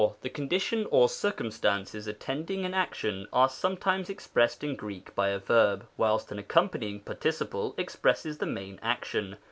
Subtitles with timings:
[0.23, 5.37] The condition, or circumstances attending an ac tion, are sometimes expressed in Greek by a
[5.37, 9.37] verb, whilst an accompanying participle expresses the main action.